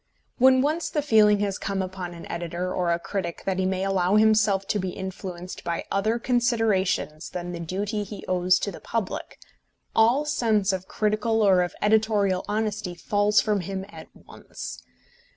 When 0.39 0.63
once 0.63 0.89
the 0.89 1.03
feeling 1.03 1.41
has 1.41 1.59
come 1.59 1.83
upon 1.83 2.15
an 2.15 2.25
editor 2.25 2.73
or 2.73 2.91
a 2.91 2.97
critic 2.97 3.43
that 3.45 3.59
he 3.59 3.67
may 3.67 3.83
allow 3.83 4.15
himself 4.15 4.67
to 4.69 4.79
be 4.79 4.89
influenced 4.89 5.63
by 5.63 5.85
other 5.91 6.17
considerations 6.17 7.29
than 7.29 7.51
the 7.51 7.59
duty 7.59 8.03
he 8.03 8.25
owes 8.27 8.57
to 8.61 8.71
the 8.71 8.79
public, 8.81 9.37
all 9.95 10.25
sense 10.25 10.73
of 10.73 10.87
critical 10.87 11.43
or 11.43 11.61
of 11.61 11.75
editorial 11.83 12.43
honesty 12.47 12.95
falls 12.95 13.41
from 13.41 13.59
him 13.59 13.85
at 13.91 14.07
once. 14.15 14.81